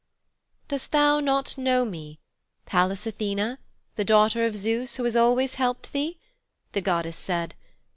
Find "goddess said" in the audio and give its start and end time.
6.81-7.53